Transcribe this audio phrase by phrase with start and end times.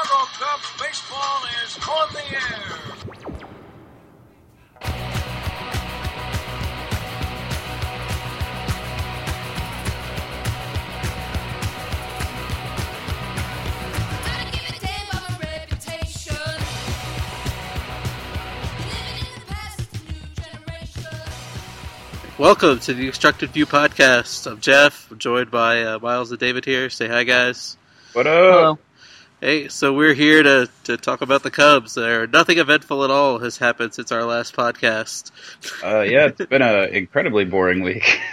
[0.00, 2.38] Chicago Cubs baseball is on the air.
[14.24, 16.36] Gotta give it damn of a reputation.
[18.86, 21.18] Living in the past, it's new generation.
[22.38, 24.48] Welcome to the Obstructed View podcast.
[24.48, 26.88] I'm Jeff, I'm joined by uh, Miles and David here.
[26.88, 27.76] Say hi, guys.
[28.12, 28.78] What up?
[29.40, 31.94] Hey, so we're here to, to talk about the Cubs.
[31.94, 35.30] There, nothing eventful at all has happened since our last podcast.
[35.82, 38.20] Uh, yeah, it's been an incredibly boring week.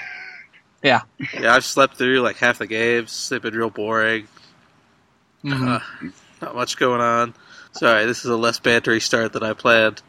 [0.84, 1.02] Yeah,
[1.34, 3.30] yeah, I've slept through like half the games.
[3.30, 4.28] They've been real boring.
[5.44, 5.80] Uh,
[6.44, 7.34] not much going on.
[7.72, 10.04] Sorry, this is a less bantery start than I planned.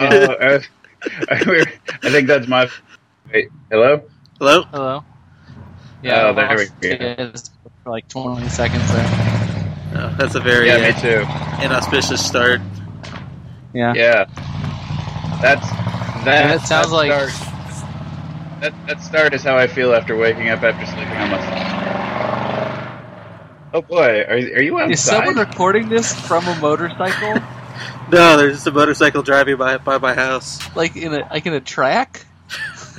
[0.00, 0.60] uh, I,
[1.30, 1.64] I,
[2.02, 2.68] I think that's my.
[3.32, 4.02] Wait, hello?
[4.40, 4.62] Hello?
[4.64, 5.04] Hello.
[6.04, 7.34] Oh, there we lost go.
[7.84, 9.35] For like 20 seconds there.
[10.10, 11.26] No, that's a very Yeah, uh, me too.
[11.64, 12.60] inauspicious start.
[13.72, 13.92] Yeah.
[13.94, 14.24] Yeah,
[15.42, 15.68] that's
[16.24, 16.56] that.
[16.56, 17.32] it sounds that like- start,
[18.60, 21.66] that that start is how I feel after waking up after sleeping on my.
[23.74, 24.92] Oh boy, are are you outside?
[24.92, 27.40] Is someone recording this from a motorcycle?
[28.10, 30.60] No, there's just a motorcycle driving by by my house.
[30.76, 32.24] like in a like in a track?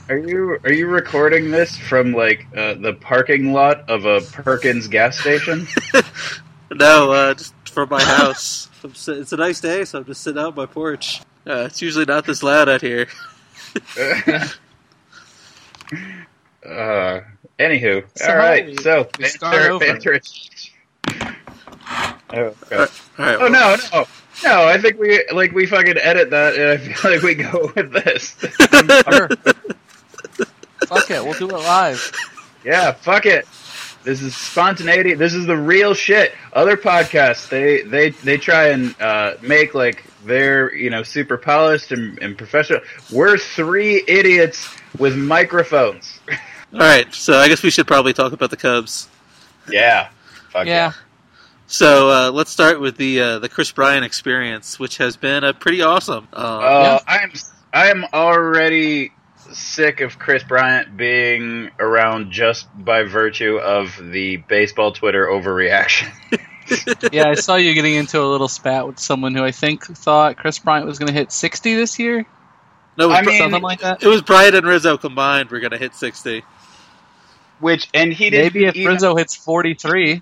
[0.09, 4.87] Are you are you recording this from like uh, the parking lot of a Perkins
[4.87, 5.65] gas station?
[6.71, 8.69] No, uh, just from my house.
[8.83, 11.21] I'm si- it's a nice day, so I'm just sitting out on my porch.
[11.45, 13.07] Uh, it's usually not this loud out here.
[16.65, 17.21] uh,
[17.59, 18.79] anywho, So all right.
[18.81, 19.85] So, we start banter, over.
[19.85, 20.21] banter.
[22.33, 22.75] Oh, okay.
[22.75, 22.85] All
[23.17, 24.05] right, oh no, no,
[24.43, 24.67] no!
[24.67, 27.93] I think we like we fucking edit that, and I feel like we go with
[27.93, 28.31] this.
[30.87, 32.11] Fuck it, we'll do it live.
[32.65, 33.47] yeah, fuck it.
[34.07, 35.15] This is spontaneity.
[35.15, 36.33] This is the real shit.
[36.53, 41.91] Other podcasts, they they they try and uh, make like they're you know super polished
[41.91, 42.79] and, and professional.
[43.11, 46.21] We're three idiots with microphones.
[46.73, 49.09] All right, so I guess we should probably talk about the Cubs.
[49.69, 50.07] yeah.
[50.51, 50.93] Fuck Yeah.
[51.67, 55.53] So uh, let's start with the uh, the Kris Bryant experience, which has been a
[55.53, 56.29] pretty awesome.
[56.31, 57.31] Uh, Uh, I'm
[57.73, 59.11] I'm already
[59.53, 66.09] sick of Kris Bryant being around just by virtue of the baseball Twitter overreaction.
[67.13, 70.35] Yeah, I saw you getting into a little spat with someone who I think thought
[70.35, 72.25] Kris Bryant was going to hit 60 this year.
[72.97, 74.03] no, it was, I mean- Something like that.
[74.03, 75.49] it was Bryant and Rizzo combined.
[75.49, 76.43] We're gonna hit sixty.
[77.61, 80.21] Which and he didn't Maybe if even, Rizzo hits 43.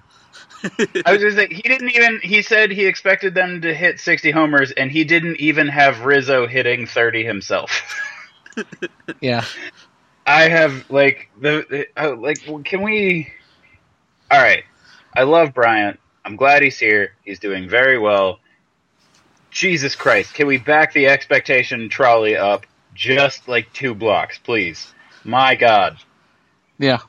[0.64, 4.30] I was just saying he didn't even he said he expected them to hit 60
[4.30, 7.72] homers and he didn't even have Rizzo hitting 30 himself.
[9.22, 9.46] Yeah.
[10.26, 13.32] I have like the, the uh, like can we
[14.32, 14.64] All right.
[15.16, 16.00] I love Bryant.
[16.24, 17.14] I'm glad he's here.
[17.24, 18.40] He's doing very well.
[19.52, 24.94] Jesus Christ, can we back the expectation trolley up just like two blocks, please?
[25.24, 25.98] My god.
[26.78, 27.00] Yeah.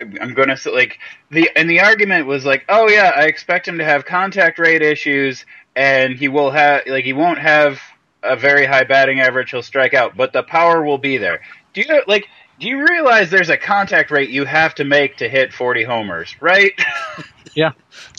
[0.00, 0.98] I'm going to like
[1.30, 4.82] the and the argument was like, "Oh yeah, I expect him to have contact rate
[4.82, 7.80] issues and he will have like he won't have
[8.24, 11.40] a very high batting average, he'll strike out, but the power will be there."
[11.72, 12.26] Do you like
[12.60, 16.34] do you realize there's a contact rate you have to make to hit 40 homers,
[16.40, 16.72] right?
[17.54, 17.70] Yeah.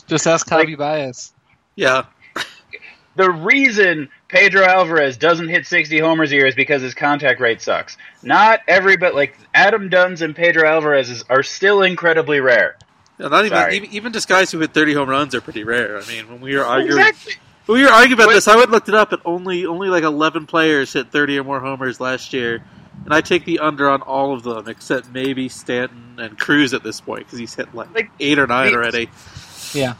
[0.06, 1.34] Just ask Like- Javi Baez.
[1.74, 2.04] Yeah,
[3.16, 7.60] the reason Pedro Alvarez doesn't hit 60 homers a year is because his contact rate
[7.60, 7.98] sucks.
[8.22, 12.76] Not every but like Adam Dunn's and Pedro Alvarez's are still incredibly rare.
[13.18, 15.98] Yeah, not even, even even just guys who hit thirty home runs are pretty rare.
[15.98, 17.34] I mean, when we were arguing, Exactly.
[17.66, 19.66] When we were arguing about But- this, I went and looked it up, and only
[19.66, 22.62] only like eleven players hit thirty or more homers last year.
[23.04, 26.82] And I take the under on all of them except maybe Stanton and Cruz at
[26.82, 29.10] this point because he's hit like, Like, eight or nine the- already.
[29.74, 29.94] Yeah.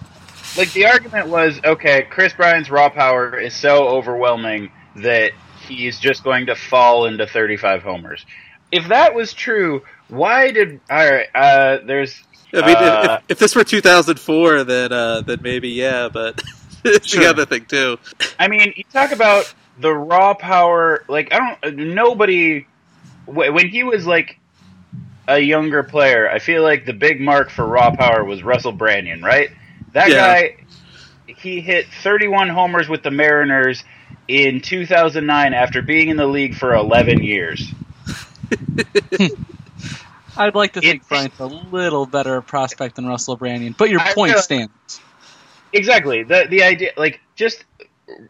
[0.56, 5.32] like the argument was okay kris bryant's raw power is so overwhelming that
[5.68, 8.24] he's just going to fall into 35 homers
[8.72, 12.22] if that was true why did all right uh there's
[12.54, 16.40] I mean, Uh, if, if, if this were 2004, then uh, then maybe yeah, but
[16.94, 17.22] it's Sure.
[17.24, 17.98] the other thing too.
[18.38, 22.66] i mean you talk about the raw power like i don't nobody
[23.26, 24.38] when he was like
[25.28, 29.22] a younger player i feel like the big mark for raw power was russell branyan
[29.22, 29.50] right
[29.92, 30.16] that Yeah.
[30.16, 30.56] guy
[31.26, 33.82] he hit 31 homers with the mariners
[34.28, 37.68] in 2009 after being in the league for 11 years
[40.38, 44.00] I'd like to think It's- Bryant's a little better prospect than Russell Branyan, but your
[44.00, 45.00] I point feel- stands.
[45.76, 46.22] Exactly.
[46.22, 47.64] The the idea like just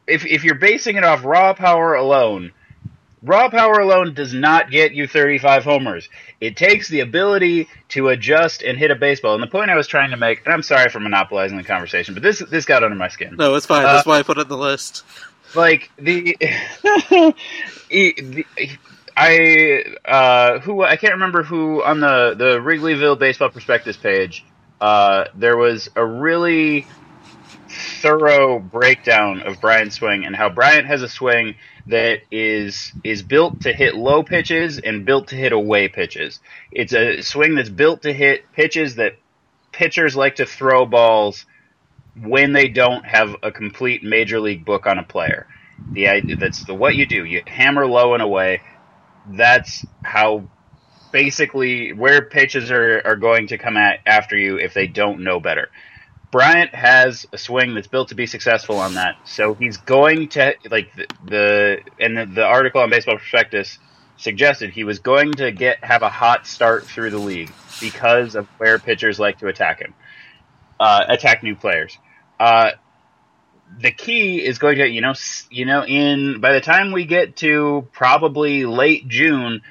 [0.07, 2.53] if if you're basing it off raw power alone,
[3.23, 6.09] raw power alone does not get you 35 homers.
[6.41, 9.35] It takes the ability to adjust and hit a baseball.
[9.35, 12.15] And the point I was trying to make, and I'm sorry for monopolizing the conversation,
[12.15, 13.37] but this this got under my skin.
[13.37, 13.85] No, it's fine.
[13.85, 15.05] Uh, That's why I put it on the list.
[15.55, 16.37] Like the,
[17.91, 18.47] the
[19.17, 24.45] I uh, who I can't remember who on the the Wrigleyville Baseball Prospectus page.
[24.79, 26.87] Uh, there was a really
[28.07, 31.57] thorough breakdown of Bryant's swing and how Bryant has a swing
[31.89, 36.39] that is is built to hit low pitches and built to hit away pitches.
[36.71, 39.15] It's a swing that's built to hit pitches that
[39.73, 41.47] pitchers like to throw balls
[42.23, 45.49] when they don't have a complete major league book on a player.
[45.93, 47.25] The idea that's the what you do.
[47.25, 48.63] You hammer low and away.
[49.29, 50.49] That's how
[51.11, 55.41] basically where pitches are, are going to come at after you if they don't know
[55.41, 55.71] better.
[56.31, 60.55] Bryant has a swing that's built to be successful on that, so he's going to
[60.71, 63.79] like the, the and the, the article on Baseball Prospectus
[64.17, 68.47] suggested he was going to get have a hot start through the league because of
[68.59, 69.95] where pitchers like to attack him,
[70.81, 71.97] uh, attack new players.
[72.41, 72.73] Uh,
[73.81, 75.15] the key is going to you know
[75.51, 79.63] you know in by the time we get to probably late June,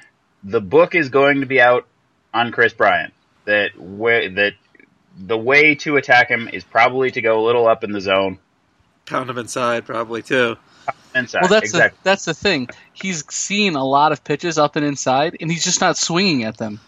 [0.42, 1.86] the book is going to be out
[2.32, 3.12] on Kris Bryant
[3.46, 4.52] that where that
[5.18, 8.38] the way to attack him is probably to go a little up in the zone
[9.06, 10.56] Pound him inside, probably too.
[11.14, 11.42] inside.
[11.42, 11.96] Well, that's exactly.
[11.98, 12.68] the, that's the thing.
[12.92, 16.56] He's seen a lot of pitches up and inside, and he's just not swinging at
[16.58, 16.80] them.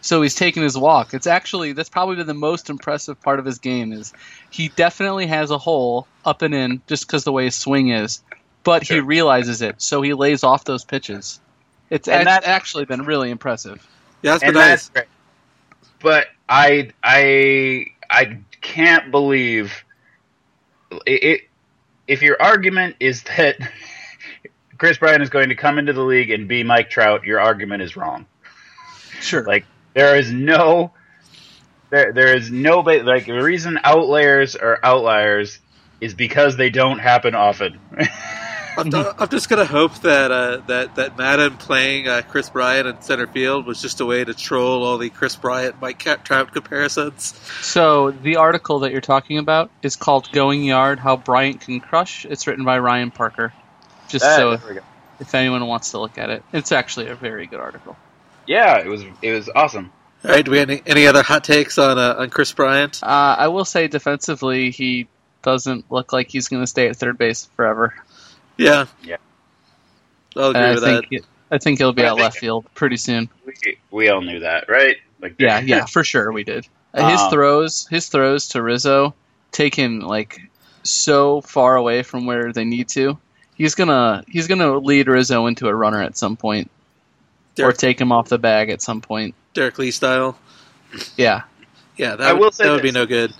[0.00, 1.12] So he's taking his walk.
[1.12, 4.12] It's actually that's probably been the most impressive part of his game is
[4.50, 8.22] he definitely has a hole up and in just because the way his swing is,
[8.64, 11.40] but he realizes it, so he lays off those pitches.
[11.90, 13.86] It's And act- that's- actually been really impressive.
[14.22, 14.68] Yeah, that's been and nice.
[14.68, 15.06] that's great.
[16.00, 19.84] But I I I can't believe
[21.06, 21.40] it, it.
[22.06, 23.56] If your argument is that
[24.78, 27.82] Kris Bryant is going to come into the league and be Mike Trout, your argument
[27.82, 28.26] is wrong.
[29.20, 29.44] Sure.
[29.44, 29.64] Like
[29.94, 30.92] there is no
[31.90, 35.58] there there is no like the reason outliers are outliers
[36.00, 37.80] is because they don't happen often.
[38.76, 43.00] I'm, I'm just gonna hope that uh, that that Maddon playing uh, Kris Bryant in
[43.00, 46.52] center field was just a way to troll all the Kris Bryant Mike Cat Trout
[46.52, 47.34] comparisons.
[47.62, 52.24] So the article that you're talking about is called "Going Yard: How Bryant Can Crush."
[52.26, 53.52] It's written by Ryan Parker.
[54.08, 54.82] Just Ah, so there
[55.20, 57.96] if anyone wants to look at it, it's actually a very good article.
[58.46, 59.92] yeah, it was it was awesome.
[60.24, 63.00] All right, do we have any, any other hot takes on uh, on Chris Bryant?
[63.02, 65.08] Uh, I will say defensively, he
[65.42, 67.94] doesn't look like he's going to stay at third base forever.
[68.56, 69.16] Yeah, Yeah.
[70.36, 71.16] I'll agree And I with think that.
[71.16, 73.28] it- I think he'll be I at left field pretty soon.
[73.46, 74.96] We, we all knew that, right?
[75.22, 76.66] Like Yeah, yeah, for sure we did.
[76.92, 79.14] Uh, His Um, throws, his throws to Rizzo,
[79.52, 80.40] take him like
[80.82, 83.16] so far away from where they need to.
[83.54, 86.68] He's gonna he's gonna lead Rizzo into a runner at some point,
[87.60, 89.34] or take him off the bag at some point.
[89.54, 90.36] Derrek Lee style.
[91.16, 91.42] Yeah,
[91.96, 93.32] Yeah, that I would, will say that would be no good.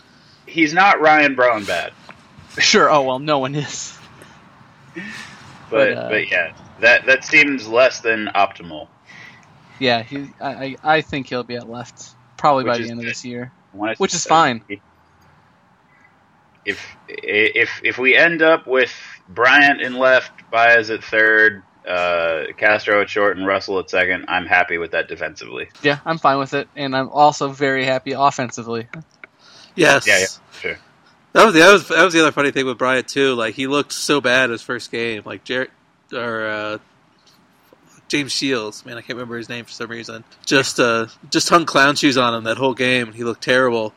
[0.46, 1.92] He's not Ryan Braun bad,
[2.58, 2.88] sure.
[2.90, 3.98] Oh well, no one is.
[5.70, 8.88] but But, uh, but yeah, that that seems less than optimal.
[9.78, 10.28] Yeah, he.
[10.40, 13.25] I I, I think he'll be at left probably by the is end of this
[13.25, 13.52] year.
[13.72, 14.62] Which is fine.
[16.64, 18.93] If if if we end up with
[19.28, 24.46] Bryant in left, Baez at third, uh, Castro at short, and Russell at second, I'm
[24.46, 25.69] happy with that defensively.
[25.82, 28.88] Yeah, I'm fine with it, and I'm also very happy offensively.
[29.76, 30.06] Yes.
[30.06, 30.26] Yeah, yeah,
[30.60, 30.78] sure.
[31.37, 33.35] That was the that was that was the other funny thing with Bryant too.
[33.35, 35.21] Like he looked so bad his first game.
[35.26, 35.71] Like Jared
[36.11, 36.78] or uh,
[38.09, 40.25] James Shields, man, I can't remember his name for some reason.
[40.47, 43.09] Just uh, just hung clown shoes on him that whole game.
[43.09, 43.93] And he looked terrible.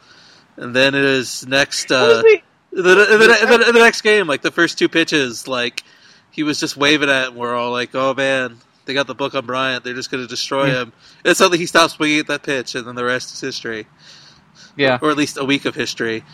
[0.58, 2.41] And then it is next uh, the,
[2.74, 5.84] the, the, the, the next game, like the first two pitches, like
[6.31, 9.34] he was just waving at, and we're all like, "Oh man, they got the book
[9.34, 9.86] on Bryant.
[9.86, 10.81] They're just going to destroy Yeah.
[10.81, 10.93] him."
[11.24, 13.88] And suddenly he stops swinging at that pitch, and then the rest is history
[14.75, 16.25] Yeah, or at least a week of history.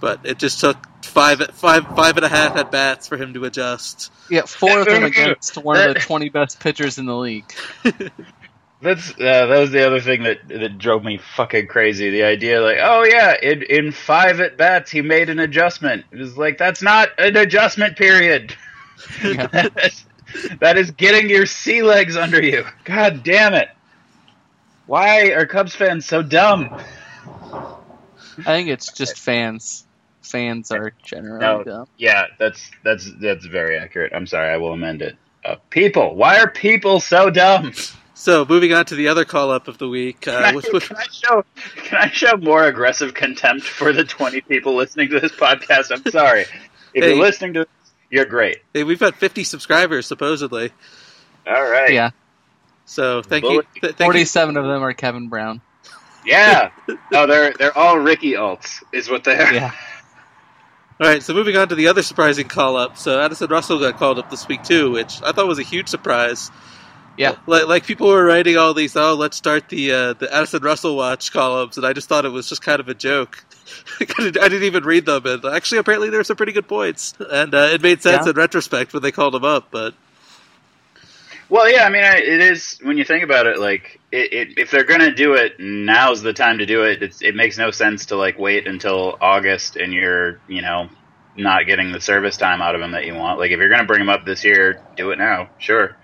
[0.00, 3.44] But it just took five, five, five and a half at bats for him to
[3.44, 4.10] adjust.
[4.30, 7.52] yeah, four of them against one of the 20 best pitchers in the league.
[8.82, 12.08] That's uh, that was the other thing that that drove me fucking crazy.
[12.08, 16.06] The idea, like, oh yeah, in in five at bats, he made an adjustment.
[16.10, 18.54] It was like that's not an adjustment period.
[19.22, 19.46] Yeah.
[19.52, 20.06] That's-
[20.60, 22.64] that is getting your sea legs under you.
[22.84, 23.68] God damn it!
[24.86, 26.80] Why are Cubs fans so dumb?
[27.52, 29.86] I think it's just fans.
[30.30, 31.62] Fans are generally No.
[31.64, 31.86] dumb.
[31.98, 34.12] Yeah, that's that's that's very accurate.
[34.14, 35.16] I'm sorry, I will amend it.
[35.44, 37.72] Uh, people, why are people so dumb?
[38.14, 40.66] So moving on to the other call up of the week, Can, uh, I, which,
[40.72, 41.44] which, can I show
[41.76, 45.90] can I show more aggressive contempt for the 20 people listening to this podcast?
[45.90, 46.42] I'm sorry.
[46.92, 47.14] If Hey.
[47.14, 48.58] you're listening to this, you're great.
[48.74, 50.70] hey, we've got 50 subscribers supposedly.
[51.46, 51.92] All right.
[51.94, 52.10] Yeah,
[52.84, 53.80] So thank Bullet- you.
[53.80, 54.04] Th- thank you.
[54.06, 55.62] forty-seven of them are Kevin Brown.
[56.26, 56.70] Yeah.
[57.10, 59.50] No, they're they're all Ricky alts, is what they are.
[59.54, 59.72] Yeah,
[61.00, 62.98] All right, so moving on to the other surprising call up.
[62.98, 65.88] So Addison Russell got called up this week too, which I thought was a huge
[65.88, 66.50] surprise.
[67.16, 67.36] yeah.
[67.46, 70.96] Like, like people were writing all these, oh, let's start the uh, the Addison Russell
[70.96, 73.42] watch columns, and I just thought it was just kind of a joke.
[74.00, 74.04] I
[74.48, 77.70] didn't even read them, and actually, apparently, there were some pretty good points, and uh,
[77.72, 78.30] it made sense Yeah.
[78.32, 79.68] in retrospect when they called him up.
[79.70, 79.94] But
[81.48, 83.58] Well, yeah, I mean, I, it is when you think about it.
[83.58, 87.02] Like, it, it, if they're gonna do it, now's the time to do it.
[87.02, 90.88] It's, it makes no sense to like wait until August and you're, you know,
[91.36, 93.38] not getting the service time out of him that you want.
[93.38, 95.50] Like, if you're gonna bring him up this year, do it now.
[95.58, 95.96] Sure.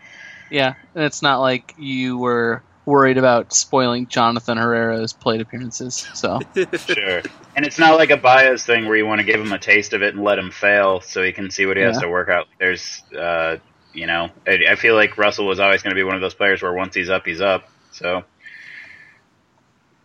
[0.50, 6.08] Yeah, and it's not like you were worried about spoiling Jonathan Herrera's plate appearances.
[6.14, 7.22] So Sure.
[7.56, 9.92] And it's not like a bias thing where you want to give him a taste
[9.92, 12.28] of it and let him fail so he can see what he has to work
[12.28, 12.46] out.
[12.58, 13.56] There's, uh,
[13.92, 16.34] you know, I, I feel like Russell was always going to be one of those
[16.34, 17.68] players where once he's up, he's up.
[17.96, 18.24] So,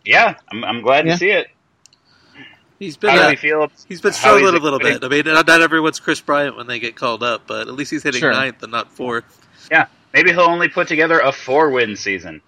[0.04, 1.12] yeah, I'm, I'm glad Yeah.
[1.12, 1.48] to see it.
[2.78, 3.70] he's been How do uh, feel?
[3.86, 5.04] he's been how struggling a little bit.
[5.04, 7.90] I mean, not, not everyone's Kris Bryant when they get called up, but at least
[7.90, 8.32] he's hitting Sure.
[8.32, 9.46] ninth and not fourth.
[9.70, 12.40] Yeah, Maybe he'll only put together a four win season.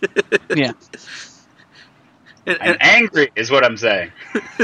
[0.54, 0.72] yeah,
[2.46, 4.12] And, I'm and, angry, is what I'm saying.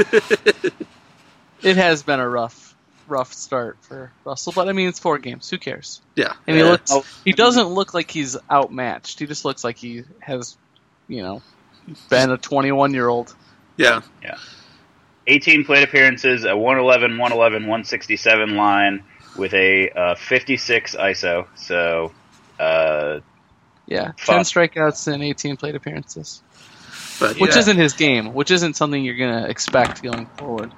[1.63, 2.70] it has been a rough,
[3.11, 4.53] rough start for Russell.
[4.55, 5.49] But I mean, it's four games.
[5.49, 6.01] Who cares?
[6.15, 6.91] yeah, And he Uh, looks.
[6.91, 7.05] Oh.
[7.25, 9.19] He doesn't look like he's outmatched.
[9.19, 10.57] He just looks like he has,
[11.07, 11.41] you know,
[12.09, 13.35] been a 21 year old.
[13.77, 14.37] Yeah, yeah.
[15.27, 19.03] 18 plate appearances, a 111, 111, 167 line
[19.37, 21.47] with a uh, 56 ISO.
[21.55, 22.11] So,
[22.59, 23.19] uh,
[23.87, 24.17] Yeah, Fuck.
[24.17, 26.41] 10 strikeouts and 18 plate appearances,
[27.19, 27.59] But which Yeah.
[27.59, 28.33] isn't his game.
[28.33, 30.71] Which isn't something you're gonna expect going forward.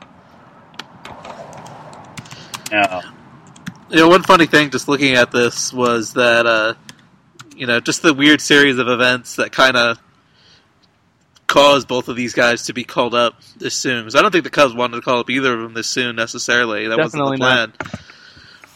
[2.74, 3.02] No.
[3.90, 6.74] You know, one funny thing just looking at this was that, uh,
[7.56, 10.00] you know, just the weird series of events that kind of
[11.46, 14.04] caused both of these guys to be called up this soon.
[14.06, 16.16] 'Cause I don't think the Cubs wanted to call up either of them this soon
[16.16, 16.88] necessarily.
[16.88, 18.00] That Definitely wasn't the plan.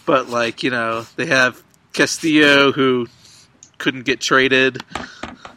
[0.06, 1.62] But, like, you know, they have
[1.94, 3.08] Castillo who
[3.80, 4.84] couldn't get traded.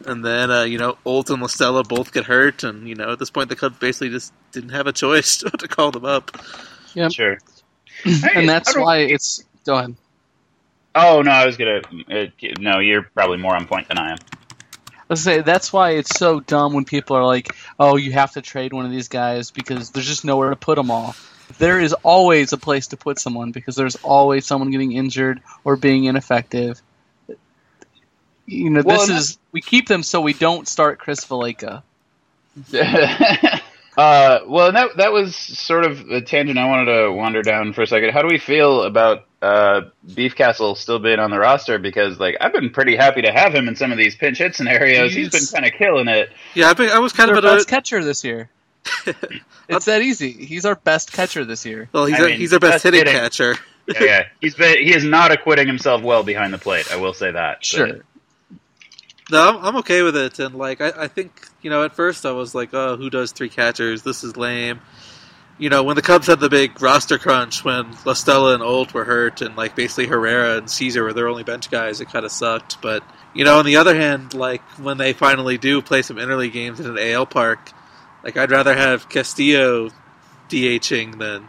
[0.05, 2.63] And then, uh, you know, Olt and La Stella both get hurt.
[2.63, 5.67] And, you know, at this point, the Cubs basically just didn't have a choice to
[5.67, 6.31] call them up.
[6.95, 7.11] Yep.
[7.11, 7.37] Sure.
[8.05, 9.43] And that's why it's.
[9.65, 9.95] Go ahead.
[10.93, 11.81] Oh, no, I was to.
[12.09, 12.25] Uh,
[12.59, 14.17] no, you're probably more on point than I am.
[15.09, 18.41] Let's say that's why it's so dumb when people are like, "Oh, you have to
[18.41, 21.15] trade one of these guys because there's just nowhere to put them all."
[21.57, 25.75] There is always a place to put someone because there's always someone getting injured or
[25.75, 26.81] being ineffective.
[28.45, 31.83] You know, Well, this is we keep them so we don't start Chris Valaika.
[34.01, 37.83] uh, well, that that was sort of a tangent I wanted to wander down for
[37.83, 38.11] a second.
[38.11, 39.81] How do we feel about uh,
[40.15, 41.77] Beef Castle still being on the roster?
[41.77, 44.55] Because like I've been pretty happy to have him in some of these pinch hit
[44.55, 45.13] scenarios.
[45.13, 46.29] He's been kind of killing it.
[46.55, 48.49] Yeah, I, think I was kind He's of our an best catcher this year.
[49.69, 50.31] It's that easy.
[50.33, 51.87] He's our best catcher this year.
[51.93, 53.13] Well, he's I our, mean, he's our best best hitting hitting.
[53.13, 53.55] catcher.
[53.87, 54.23] Yeah, yeah.
[54.41, 56.91] he's been he is not acquitting himself well behind the plate.
[56.91, 57.59] I will say that.
[57.59, 57.87] But- Sure.
[59.31, 62.31] No, I'm, okay with it, and like I, I think you know, at first I
[62.31, 64.03] was like, oh, who does three catchers?
[64.03, 64.81] This is lame.
[65.57, 68.93] You know, when the Cubs had the big roster crunch, when La Stella and Olt
[68.93, 72.25] were hurt, and like basically Herrera and Szczur were their only bench guys, it kind
[72.25, 72.81] of sucked.
[72.81, 76.51] But you know, on the other hand, like when they finally do play some interleague
[76.51, 77.71] games in an AL park,
[78.25, 79.91] like I'd rather have Castillo
[80.49, 81.47] DHing than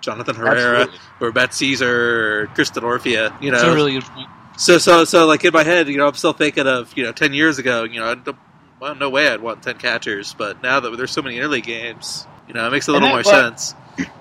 [0.00, 0.98] Jonathan Herrera Absolutely.
[1.20, 3.42] or Matt Szczur or Kristen Orfia.
[3.42, 4.28] You know, It's a really good point.
[4.58, 7.12] So, so, so, like in my head, you know, I'm still thinking of, you know,
[7.12, 7.84] ten years ago.
[7.84, 8.34] You know, I
[8.80, 12.26] well, no way I'd want ten catchers, but now that there's so many interleague games,
[12.46, 13.74] you know, it makes a little more that- sense.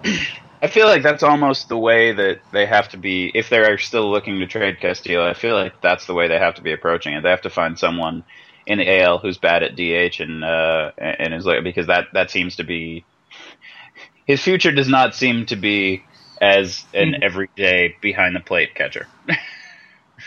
[0.60, 4.10] I feel like that's almost the way that they have to be if they're still
[4.10, 5.24] looking to trade Castillo.
[5.24, 7.22] I feel like that's the way they have to be approaching it.
[7.22, 8.24] They have to find someone
[8.66, 12.32] in the AL who's bad at DH and uh, and is like because that that
[12.32, 13.06] seems to be
[14.26, 16.04] his future does not seem to be
[16.42, 19.08] as an everyday behind the plate catcher.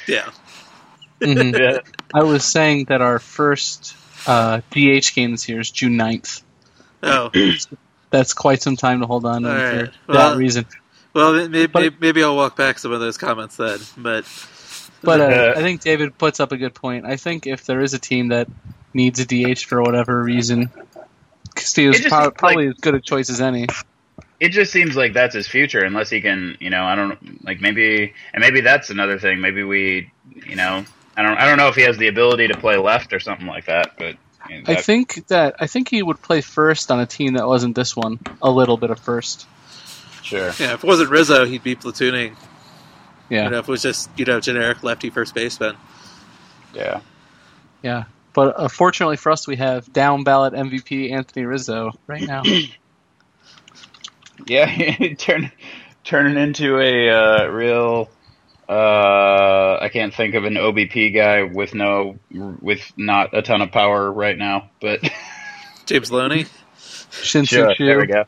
[0.06, 0.30] Yeah,
[1.20, 1.58] Mhm.
[1.58, 1.78] Yeah.
[2.14, 3.94] I was saying that our first
[4.26, 6.42] uh, DH game this year is June 9th.
[7.02, 7.30] oh,
[8.10, 9.90] That's quite some time to hold on to All for right.
[10.08, 10.66] that reason.
[11.14, 13.78] well, maybe, But- maybe, maybe I'll walk back some of those comments then.
[13.96, 14.24] But
[15.02, 17.06] But uh, Uh, I think David puts up a good point.
[17.06, 18.48] I think if there is a team that
[18.92, 20.70] needs a DH for whatever reason,
[21.54, 23.66] Castillo's It just pro- seems probably as good a choice as any.
[24.40, 27.60] It just seems like that's his future unless he can you know i don't like
[27.60, 30.10] maybe and maybe that's another thing maybe we
[30.46, 30.84] you know
[31.16, 33.46] i don't i don't know if he has the ability to play left or something
[33.46, 34.16] like that but
[34.48, 37.46] you know, I think that I think he would play first on a team that
[37.46, 38.18] wasn't this one.
[38.42, 39.46] A little bit of first.
[40.22, 42.34] sure yeah, if it wasn't Rizzo, he'd be platooning.
[43.28, 45.76] Yeah, You know, if it was just you know generic lefty first baseman.
[46.74, 47.00] Yeah.
[47.82, 48.04] yeah.
[48.32, 52.42] But uh, unfortunately for us, we have down ballot MVP Anthony Rizzo right now.
[54.46, 55.50] Yeah, turn
[56.04, 58.10] turning into a uh, real.
[58.68, 63.72] Uh, I can't think of an OBP guy with no with not a ton of
[63.72, 65.00] power right now, but
[65.86, 66.46] James Loney.
[67.10, 67.84] Shin sure, Chu.
[67.84, 68.24] there we go.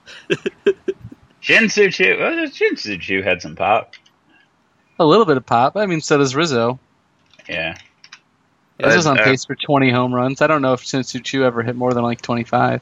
[1.40, 3.95] Shin-Soo Choo, well, Shin-Soo Choo had some pop.
[4.99, 5.76] A little bit of pop.
[5.76, 6.78] I mean, so does Rizzo.
[7.49, 7.76] Yeah,
[8.81, 10.40] Rizzo's on uh, pace for 20 home runs.
[10.40, 12.81] I don't know if Shin-Soo Choo ever hit more than like 25.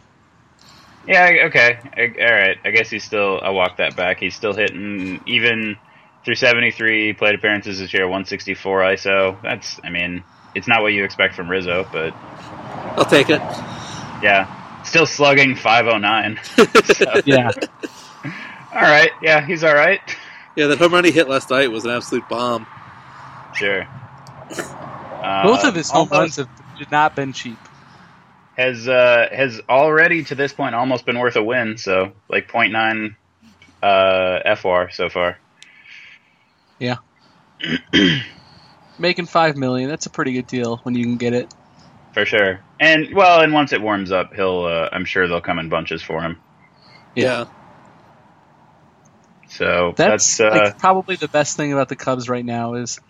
[1.07, 2.57] Yeah, okay, I, all right.
[2.65, 3.41] I guess he's still.
[3.43, 4.19] I walk that back.
[4.21, 5.77] He's still hitting even
[6.25, 9.41] through seventy three plate appearances this year, one sixty four ISO.
[9.43, 10.23] That's, I mean,
[10.55, 12.15] it's not what you expect from Rizzo, but
[12.97, 13.41] I'll take it.
[14.23, 16.41] yeah, still slugging five oh nine.
[17.25, 17.51] Yeah.
[18.73, 20.01] All right, yeah, he's all right.
[20.55, 22.67] Yeah, that home run he hit last night was an absolute bomb.
[23.55, 23.87] Sure.
[25.23, 27.59] Uh, Both of his home almost runs have not been cheap.
[28.57, 31.79] Has uh, has already to this point almost been worth a win.
[31.79, 33.15] So like 0.9
[33.83, 35.39] uh, FR so far.
[36.79, 36.97] Yeah.
[38.99, 41.53] Making five million, that's a pretty good deal when you can get it.
[42.13, 44.65] For sure, and well, and once it warms up, he'll.
[44.65, 46.41] Uh, I'm sure they'll come in bunches for him.
[47.15, 47.45] Yeah.
[49.49, 53.01] So That's, that's, uh, like probably the best thing about the Cubs right now is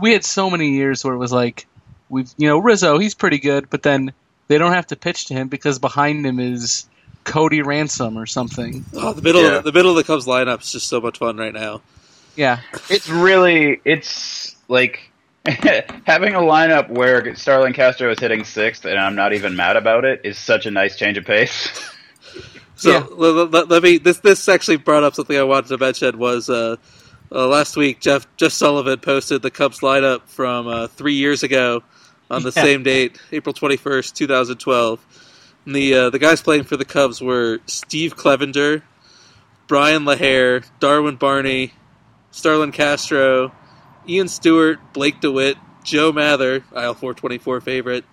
[0.00, 1.66] we had so many years where it was like
[2.08, 4.12] we've you know Rizzo he's pretty good, but then
[4.48, 6.86] they don't have to pitch to him because behind him is
[7.24, 8.84] Cody Ransom or something.
[8.94, 9.58] Oh, the middle, Yeah.
[9.60, 11.82] the middle of the Cubs lineup is just so much fun right now.
[12.36, 15.10] Yeah, it's really it's like
[15.46, 20.04] having a lineup where Starlin Castro is hitting sixth, and I'm not even mad about
[20.04, 20.20] it.
[20.24, 21.68] Is such a nice change of pace.
[22.76, 23.06] So Yeah.
[23.10, 23.98] let, let- let me.
[23.98, 26.16] This this actually brought up something I wanted to mention.
[26.16, 26.76] Was uh,
[27.32, 31.82] uh, last week Jeff Jeff Sullivan posted the Cubs lineup from uh, three years ago
[32.30, 32.62] on the Yeah.
[32.62, 35.04] same date, April twenty first, two thousand twelve.
[35.66, 38.82] And the uh, the guys playing for the Cubs were Steve Clevenger,
[39.66, 41.72] Bryan LaHair, Darwin Barney,
[42.30, 43.52] Starlin Castro,
[44.08, 48.04] Ian Stewart, Blake DeWitt, Joe Mather, aisle four twenty four favorite,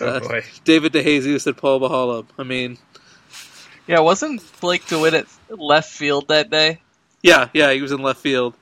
[0.00, 0.44] Oh Uh, boy.
[0.64, 2.26] David DeJesus, and Paul Maholm.
[2.38, 2.78] I mean,
[3.86, 4.00] yeah.
[4.00, 6.80] Wasn't Blake DeWitt at left field that day?
[7.22, 8.54] yeah, yeah, he was in left field.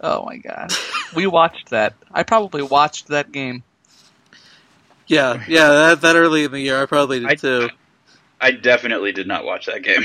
[0.00, 0.72] Oh my god,
[1.14, 1.94] we watched that.
[2.12, 3.62] I probably watched that game.
[5.06, 7.70] Yeah, yeah, that, that early in the year, I probably did I- too.
[8.40, 10.02] I definitely did not watch that game.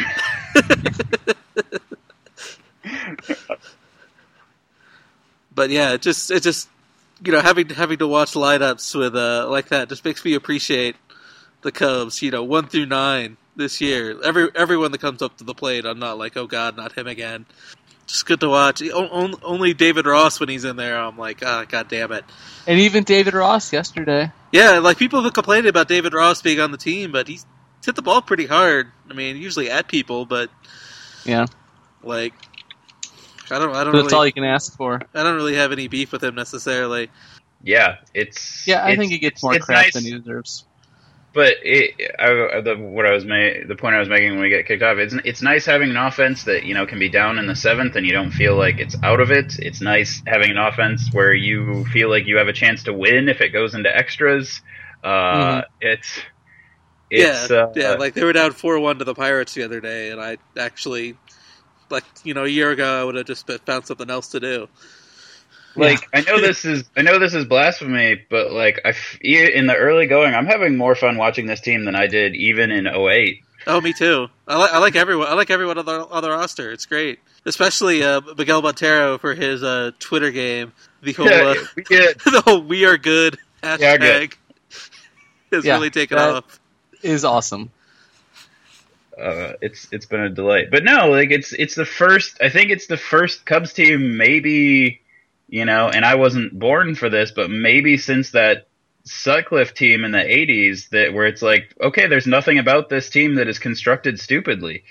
[5.53, 6.69] But yeah, it just it just
[7.23, 10.95] you know having having to watch lineups with uh like that just makes me appreciate
[11.61, 12.21] the Cubs.
[12.21, 14.21] You know, one through nine this year.
[14.23, 17.07] Every everyone that comes up to the plate, I'm not like, oh god, not him
[17.07, 17.45] again.
[18.07, 18.81] Just good to watch.
[18.81, 22.23] O- on- Only David Ross when he's in there, I'm like, ah, god damn it.
[22.65, 24.31] And even David Ross yesterday.
[24.51, 27.45] Yeah, like people have complained about David Ross being on the team, but he's
[27.85, 28.91] hit the ball pretty hard.
[29.09, 30.49] I mean, usually at people, but
[31.25, 31.47] Yeah,
[32.01, 32.33] like,
[33.51, 35.01] I don't, I don't that's really, all you can ask for.
[35.13, 37.09] I don't really have any beef with him necessarily.
[37.63, 40.65] yeah, it's Yeah, I it's- think he gets more crap nice, than he deserves.
[41.33, 44.49] But it, I, the, what I was ma- the point I was making when we
[44.49, 47.37] get kicked off, it's it's nice having an offense that you know can be down
[47.37, 49.59] in the seventh and you don't feel like it's out of it.
[49.59, 53.29] It's nice having an offense where you feel like you have a chance to win
[53.29, 54.61] if it goes into extras.
[55.03, 55.65] Uh, Mhm.
[55.81, 56.19] It's
[57.09, 57.93] it's yeah, uh, yeah.
[57.93, 61.17] Like they were down four one to the Pirates the other day, and I actually,
[61.89, 64.67] like you know, a year ago I would have just found something else to do.
[65.77, 69.67] Like I know this is I know this is blasphemy, but like I f- in
[69.67, 72.87] the early going, I'm having more fun watching this team than I did even in
[72.87, 73.43] 08.
[73.67, 74.27] Oh, me too.
[74.47, 75.27] I like I like everyone.
[75.27, 76.71] I like everyone on the other roster.
[76.71, 80.71] It's great, especially uh, Miguel Montero for his uh, Twitter game.
[81.01, 81.83] The whole uh, Yeah, we
[82.31, 84.35] the whole "We are good" hashtag Yeah, good.
[85.51, 86.59] has Yeah, really taken that- off.
[87.03, 87.69] Is awesome.
[89.21, 90.69] uh, it's it's been a delight.
[90.71, 92.37] But no, like it's it's the first.
[92.41, 95.01] I think it's the first Cubs team, maybe
[95.47, 95.89] you know.
[95.89, 98.67] And I wasn't born for this, but maybe since that
[99.05, 103.35] Sutcliffe team in the '80s, that where it's like, okay, there's nothing about this team
[103.35, 104.83] that is constructed stupidly.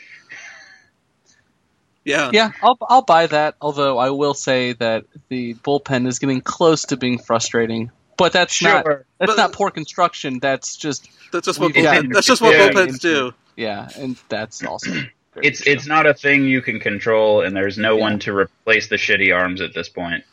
[2.04, 3.56] Yeah, Yeah, I'll I'll buy that.
[3.60, 7.90] Although I will say that the bullpen is getting close to being frustrating.
[8.16, 10.38] But that's not that's But- not poor construction.
[10.38, 12.70] That's just that's just what We've got- bullpen, that's just what Yeah.
[12.70, 13.34] bullpens do.
[13.56, 14.92] yeah, and that's also
[15.42, 15.72] It's true.
[15.72, 18.02] it's not a thing you can control, and there's no Yeah.
[18.02, 20.24] one to replace the shitty arms at this point.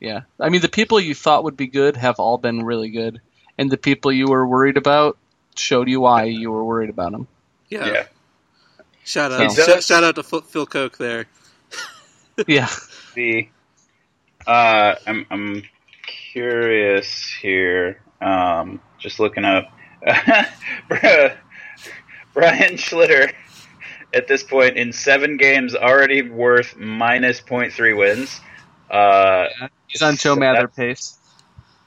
[0.00, 0.22] Yeah.
[0.38, 3.20] I mean, the people you thought would be good have all been really good,
[3.56, 5.18] and the people you were worried about
[5.56, 7.26] showed you why you were worried about them.
[7.68, 7.86] Yeah.
[7.86, 8.06] Yeah.
[9.04, 11.26] Shout out, So- shout, shout out to Phil Phil Coke there.
[12.46, 12.68] yeah,
[13.14, 13.50] be.
[14.46, 15.62] Uh, I'm I'm
[16.32, 18.00] curious here.
[18.20, 19.70] Um, just looking up.
[22.34, 23.32] Brian Schlitter
[24.14, 28.40] at this point in seven games already worth minus 0.3 wins.
[28.90, 29.46] Uh,
[29.88, 31.14] He's on Joe so Mather that's- pace.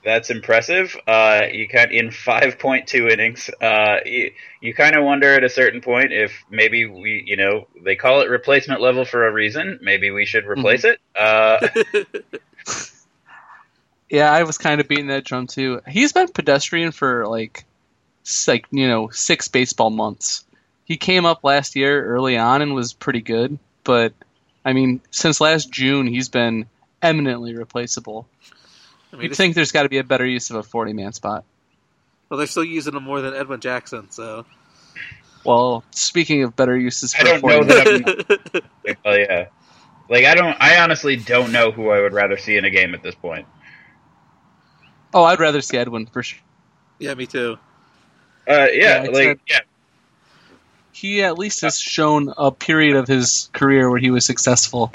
[0.04, 0.98] That's impressive.
[1.06, 3.52] Uh, you kind in 5.2 innings.
[3.62, 7.68] Uh, you, you kind of wonder at a certain point if maybe we, you know,
[7.84, 9.78] they call it replacement level for a reason.
[9.84, 11.00] Maybe we should replace it.
[11.16, 11.68] Uh,
[14.10, 15.82] Yeah, I was kind of beating that drum too.
[15.88, 17.64] He's been pedestrian for like,
[18.46, 20.44] like you know, six baseball months.
[20.84, 24.14] He came up last year early on and was pretty good, but
[24.66, 26.66] I mean, since last June, he's been
[27.02, 28.28] eminently replaceable.
[29.14, 31.14] I mean, You'd think there's got to be a better use of a 40 man
[31.14, 31.44] spot.
[32.30, 34.46] well, they're still using him more than Edwin Jackson, so.
[35.46, 38.96] Well, speaking of better uses I for a don't 40 know that I'm.
[39.06, 39.48] oh yeah,
[40.10, 40.56] like I don't.
[40.62, 43.48] I honestly don't know who I would rather see in a game at this point.
[45.14, 46.40] oh, I'd rather see Edwin for sure.
[47.00, 47.58] yeah, me too.
[48.48, 49.60] Uh, yeah, Yeah, like a- yeah,
[50.92, 54.92] He at least has shown a period of his career where he was successful.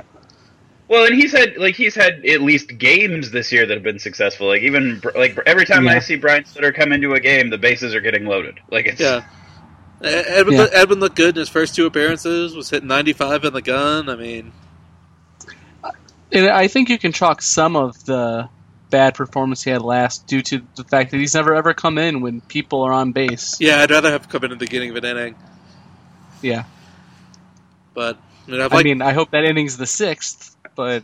[0.89, 3.99] Well, and he's had like he's had at least games this year that have been
[3.99, 4.47] successful.
[4.47, 7.95] Like even like every time I see Brian Schlitter come into a game, the bases
[7.95, 8.61] are getting loaded.
[8.71, 9.25] Like it's Yeah.
[10.03, 10.67] Edwin, Yeah.
[10.73, 12.55] Edwin looked good in his first two appearances.
[12.55, 14.09] Was hitting 95 in the gun.
[14.09, 14.53] I mean,
[16.33, 18.49] And I think you can chalk some of the
[18.91, 22.21] bad performance he had last due to the fact that he's never ever come in
[22.21, 23.57] when people are on base.
[23.61, 25.35] yeah, I'd rather have come in at the beginning of an inning.
[26.43, 26.65] Yeah.
[27.95, 31.03] But I mean, I've I mean, I hope that inning's the sixth, but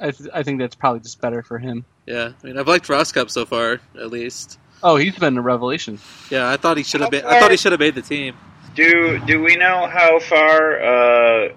[0.00, 1.84] I, th- I think that's probably just better for him.
[2.06, 4.58] yeah, I mean, I've liked Rosscup so far, at least.
[4.82, 5.98] Oh, he's been a revelation.
[6.30, 7.24] Yeah, I thought he should have been.
[7.24, 8.34] I thought he should have made the team.
[8.74, 11.48] do do we know how far uh,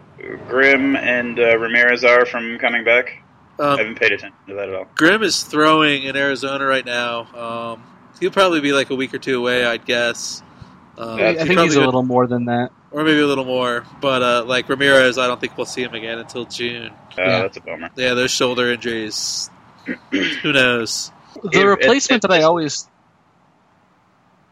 [0.47, 3.19] Grimm and uh, Ramirez are from coming back?
[3.59, 4.87] I Um, haven't paid attention to that at all.
[4.95, 7.27] Grimm is throwing in Arizona right now.
[7.73, 7.83] Um,
[8.19, 10.41] he'll probably be like a week or two away, I'd guess.
[10.97, 12.71] Um, Yeah, I think probably he's a would- little more than that.
[12.91, 13.83] or maybe a little more.
[14.01, 16.91] But uh, like Ramirez, I don't think we'll see him again until June.
[17.17, 17.41] Uh, Yeah.
[17.43, 17.89] That's a bummer.
[17.95, 19.49] Yeah, those shoulder injuries.
[20.11, 21.11] Who knows?
[21.43, 22.87] The If- replacement if- that I always.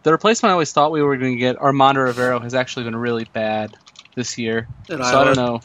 [0.03, 2.95] The replacement I always thought we were going to get, Armando Rivero, has actually been
[2.95, 3.77] really bad
[4.15, 4.67] this year.
[4.89, 5.25] In so I Iowa.
[5.25, 5.61] don't know.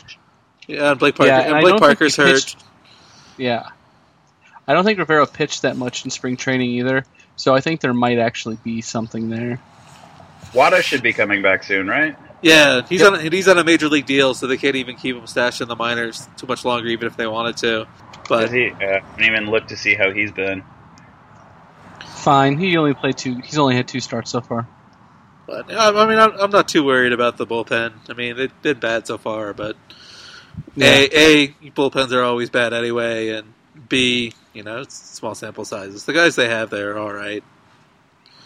[0.66, 1.28] Yeah, and Blake Parker.
[1.32, 2.34] Yeah, and I Blake Parker's he hurt.
[2.34, 2.62] pitched-
[3.38, 3.68] Yeah.
[4.68, 7.04] I don't think Rivero pitched that much in spring training either,
[7.36, 9.58] so I think there might actually be something there.
[10.54, 12.16] Wada should be coming back soon, right?
[12.42, 13.12] Yeah, he's Yep.
[13.12, 15.68] on he's on a major league deal, so they can't even keep him stashed in
[15.68, 17.87] the minors too much longer, even if they wanted to.
[18.28, 18.70] But he?
[18.70, 20.62] Uh, I haven't even look to see how he's been.
[22.06, 22.59] Fine.
[22.59, 23.37] He only played two.
[23.40, 24.66] He's only had two starts so far.
[25.46, 27.92] But I, I mean, I'm, I'm not too worried about the bullpen.
[28.09, 29.76] I mean, they've been bad so far, but
[30.76, 33.52] a, a bullpens are always bad anyway, and
[33.88, 36.04] b you know it's small sample sizes.
[36.04, 37.44] The guys they have there are all right.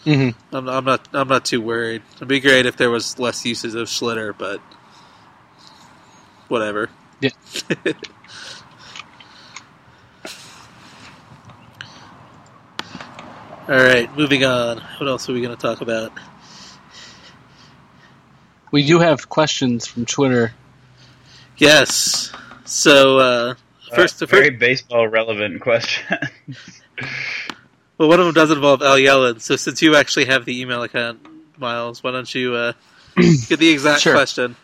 [0.03, 2.03] Hmm I'm, I'm not I'm not too worried.
[2.15, 4.61] It'd be great if there was less uses of Schlitter, but
[6.47, 6.89] whatever.
[7.21, 7.31] Yeah.
[13.67, 14.79] all right, moving on.
[14.99, 16.13] What else are we going to talk about?
[18.71, 20.53] We do have questions from Twitter.
[21.57, 22.31] Yes.
[22.65, 23.55] So uh,
[23.93, 26.17] first, Uh, the very first, baseball relevant question.
[28.01, 29.39] well, one of them does involve Al Yellon.
[29.39, 31.19] So since you actually have the email account,
[31.59, 32.73] Miles, why don't you uh,
[33.15, 34.13] get the exact Sure.
[34.15, 34.55] question?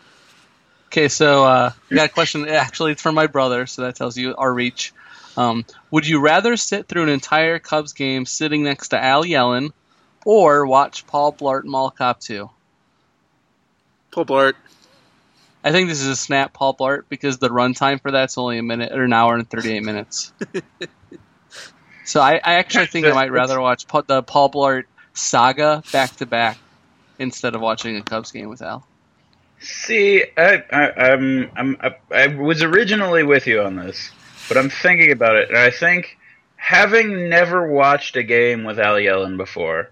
[0.88, 2.48] Okay, so uh, we got a question.
[2.48, 4.92] Actually, it's from my brother, so that tells you our reach.
[5.36, 9.70] Um, would you rather sit through an entire Cubs game sitting next to Al Yellon,
[10.24, 12.50] or watch Paul Blart Mall Cop 2?
[14.10, 14.54] Paul Blart.
[15.62, 18.64] I think this is a snap Paul Blart because the runtime for that's only a
[18.64, 20.32] minute or an hour and 38 minutes.
[22.08, 26.26] so I, I actually think I might rather watch the Paul Blart saga back to
[26.26, 26.56] back
[27.18, 28.86] instead of watching a Cubs game with Al.
[29.60, 34.10] See, I, I, I'm, I'm, I, I was originally with you on this,
[34.48, 36.16] but I'm thinking about it, and I think
[36.56, 39.90] having never watched a game with Al Yellon before,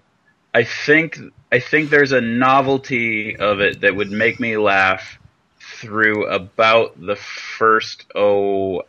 [0.55, 1.19] I think,
[1.53, 5.19] I think there's a novelty of it that would make me laugh
[5.61, 8.85] through about the first oh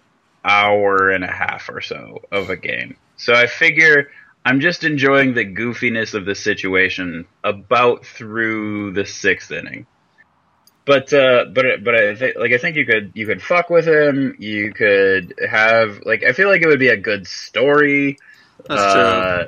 [0.46, 2.96] hour and a half or so of a game.
[3.18, 4.10] So I figure
[4.46, 9.88] I'm just enjoying the goofiness of the situation about through the sixth inning
[10.86, 13.88] but uh, but but I think like I think you could you could fuck with
[13.88, 14.36] him.
[14.40, 18.18] You could have like I feel like it would be a good story.
[18.68, 19.48] That's uh,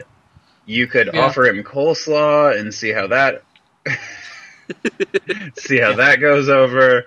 [0.66, 1.14] You could Yeah.
[1.16, 3.44] offer him coleslaw and see how that
[5.56, 7.04] see how that goes over.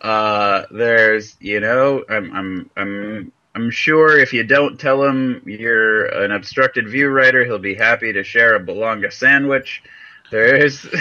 [0.00, 6.04] Uh, there's you know I'm I'm I'm I'm sure if you don't tell him you're
[6.04, 9.82] an obstructed view writer, he'll be happy to share a Belonga sandwich.
[10.30, 10.86] There is.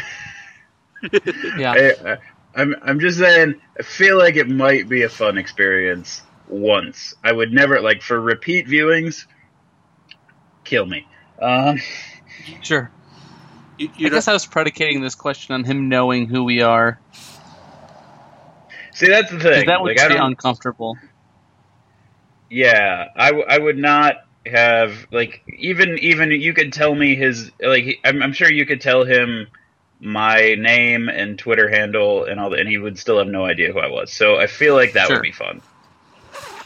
[1.57, 1.73] Yeah.
[1.73, 2.17] I, I,
[2.55, 3.61] I'm I'm just saying.
[3.79, 7.13] I feel like it might be a fun experience once.
[7.23, 9.27] I would never like for repeat viewings.
[10.63, 11.05] Kill me.
[11.39, 11.79] Um,
[12.63, 12.89] Sure.
[13.77, 16.99] You, I guess I was predicating this question on him knowing who we are.
[18.93, 19.67] see, that's the thing.
[19.67, 20.97] that would like, be uncomfortable.
[22.49, 27.51] Yeah, I, w- I would not have like even even you could tell me his
[27.59, 29.47] like he- I'm, I'm sure you could tell him
[29.99, 33.71] my name and Twitter handle and all that, and he would still have no idea
[33.73, 34.11] who I was.
[34.13, 35.15] So I feel like that Sure.
[35.17, 35.61] would be fun.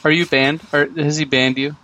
[0.04, 0.62] Are you banned?
[0.74, 1.76] Or has he banned you?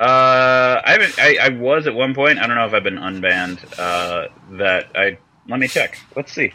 [0.00, 1.18] Uh, I haven't.
[1.18, 2.38] I, I was at one point.
[2.38, 3.78] I don't know if I've been unbanned.
[3.78, 5.98] Uh, that I let me check.
[6.16, 6.52] Let's see.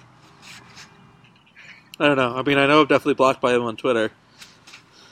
[1.99, 2.35] I don't know.
[2.35, 4.11] I mean, I know I'm definitely blocked by him on Twitter.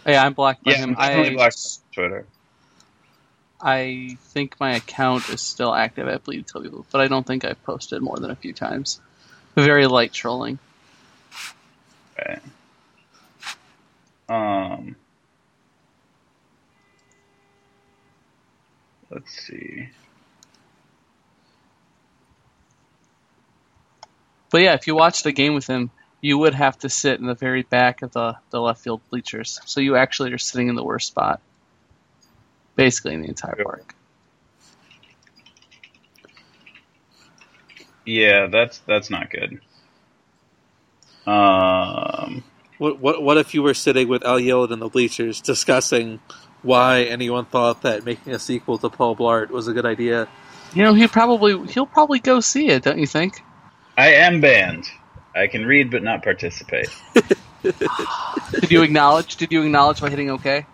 [0.07, 0.95] Yeah, I'm blocked by Yeah, him.
[0.97, 2.25] I, blocked on Twitter.
[3.59, 7.43] I think my account is still active at Bleed Kill People, but I don't think
[7.43, 9.01] I've posted more than a few times.
[9.55, 10.59] Very light trolling.
[12.17, 12.41] Right.
[14.29, 14.95] Um.
[19.09, 19.89] Let's see.
[24.49, 25.91] But yeah, if you watched the game with him,
[26.21, 29.59] you would have to sit in the very back of the, the left field bleachers.
[29.65, 31.41] So you actually are sitting in the worst spot.
[32.75, 33.95] Basically in the entire park.
[38.05, 39.59] Yeah, that's that's not good.
[41.25, 42.43] Um.
[42.77, 46.19] What what what if you were sitting with Al Yellon in the bleachers discussing
[46.61, 50.27] why anyone thought that making a sequel to Paul Blart was a good idea?
[50.73, 53.41] You know, he'll probably he'll probably go see it, don't you think?
[53.97, 54.85] I am banned.
[55.37, 56.89] I can read but not participate.
[57.63, 59.35] Did you acknowledge?
[59.35, 60.65] Did you acknowledge by hitting OK?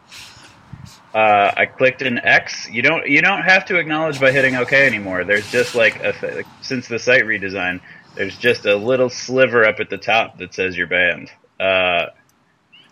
[1.13, 2.69] Uh, I clicked an X.
[2.69, 5.23] You don't you don't have to acknowledge by hitting OK anymore.
[5.23, 7.81] There's just like a since the site redesign,
[8.15, 11.31] there's just a little sliver up at the top that says you're banned.
[11.59, 12.07] Uh,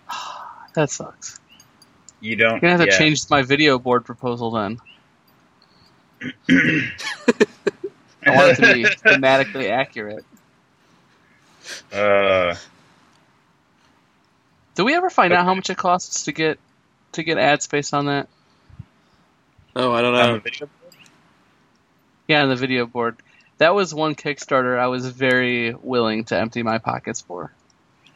[0.74, 1.38] That sucks.
[2.22, 2.54] you don't.
[2.54, 2.98] I'm gonna have to yeah.
[2.98, 4.80] change my video board proposal then.
[8.24, 10.24] I want it to be thematically accurate.
[11.94, 12.56] Uh,
[14.76, 16.60] Did we ever find out how much it costs to get
[17.14, 18.28] to get ad space on that?
[19.76, 20.34] Oh, I don't on know.
[20.36, 20.70] the video-
[22.28, 23.18] Yeah, on the video board.
[23.58, 27.52] That was one Kickstarter I was very willing to empty my pockets for.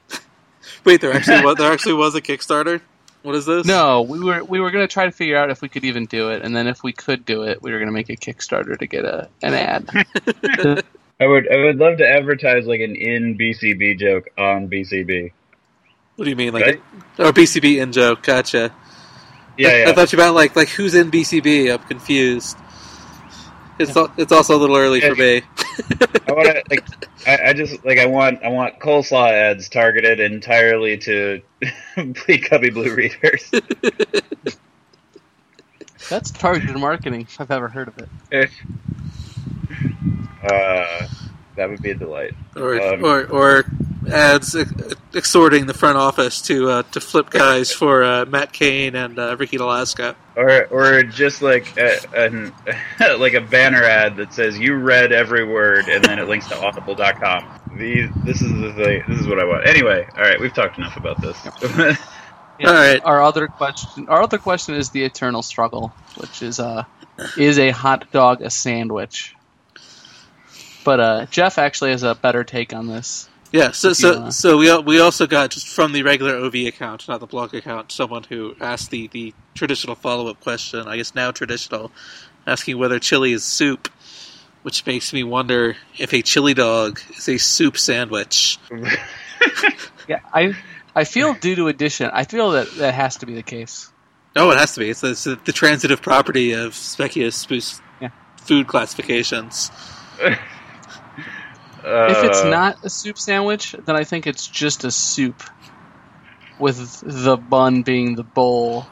[0.84, 2.82] Wait, there actually was there actually was a Kickstarter.
[3.22, 3.65] What is this?
[3.65, 6.30] No, we were we were gonna try to figure out if we could even do
[6.30, 8.86] it, and then if we could do it, we were gonna make a Kickstarter to
[8.88, 10.84] get a an ad.
[11.19, 15.32] I would I would love to advertise like an in BCB joke on BCB.
[16.15, 16.65] What do you mean, like?
[16.65, 16.82] Right?
[17.19, 18.23] Oh, BCB in joke.
[18.23, 18.73] Gotcha.
[19.58, 19.89] Yeah, I, yeah.
[19.89, 21.71] I thought you meant like like who's in BCB.
[21.71, 22.58] I'm confused.
[23.78, 25.41] It's al- it's also a little early for me.
[26.28, 26.86] I want to like.
[27.28, 27.99] I, I just like.
[27.99, 28.43] I want.
[28.43, 31.41] I want coleslaw ads targeted entirely to
[31.95, 33.51] Bleed Cubbie Blue readers.
[36.10, 38.10] That's targeted marketing if I've ever heard of it.
[38.32, 38.47] Eh.
[40.45, 41.08] Uh,
[41.55, 42.34] that would be a delight.
[42.55, 43.65] or Um, or or
[44.12, 44.71] ads ex-
[45.13, 49.36] exhorting the front office to uh, to flip guys for uh, Matt Cain and uh,
[49.38, 50.15] Ricky Alaska.
[50.36, 52.51] Or, or just like a, an,
[53.19, 56.58] like a banner ad that says "You read every word" and then it links to
[56.62, 57.62] Audible.com.
[57.77, 59.03] These, this is the thing.
[59.08, 59.67] This is what I want.
[59.67, 61.97] Anyway, all right, we've talked enough about this.
[62.58, 62.69] Yeah.
[62.69, 63.01] All right.
[63.03, 66.86] Our other question, our other question is the eternal struggle, which is uh,
[67.38, 69.36] is a hot dog a sandwich?
[70.86, 73.28] But uh, Jeff actually has a better take on this.
[73.52, 77.08] Yeah, so so wanna- so we we also got just from the regular OV account,
[77.08, 80.88] not the blog account, someone who asked the the traditional follow up question.
[80.88, 81.91] I guess now traditional,
[82.48, 83.88] asking whether chili is soup,
[84.63, 88.58] which makes me wonder if a chili dog is a soup sandwich.
[90.08, 90.56] Yeah, I
[90.95, 93.91] I feel due to addition, I feel that that has to be the case.
[94.36, 94.89] Oh, it has to be.
[94.89, 98.10] It's, it's the transitive property of Specius spoos Yeah.
[98.38, 99.71] food classifications.
[101.86, 105.43] If it's Uh, not a soup sandwich, then I think it's just a soup,
[106.60, 108.88] with the bun being the bowl.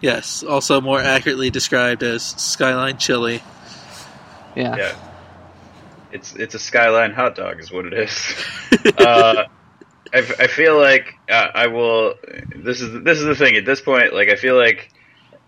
[0.00, 3.42] Yes, also more accurately described as Skyline chili.
[4.54, 4.76] Yeah.
[4.76, 4.94] yeah,
[6.12, 8.34] it's it's a skyline hot dog, is what it is.
[8.98, 9.44] uh,
[10.12, 12.14] I, f- I feel like uh, I will.
[12.54, 13.56] This is this is the thing.
[13.56, 14.92] At this point, like I feel like